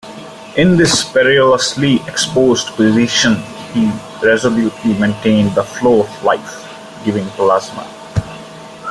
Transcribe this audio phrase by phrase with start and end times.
[0.57, 3.35] In this perilously exposed position,
[3.71, 3.91] he
[4.23, 7.85] resolutely maintained the flow of life-giving plasma.